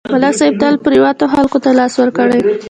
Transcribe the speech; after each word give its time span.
ملک 0.13 0.33
صاحب 0.39 0.55
تل 0.61 0.73
پرېوتو 0.85 1.25
خلکو 1.33 1.57
ته 1.63 1.69
لاس 1.77 1.93
ورکړی 1.97 2.39